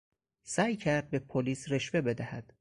[0.43, 2.53] سعی کرد به پلیس رشوه بدهد.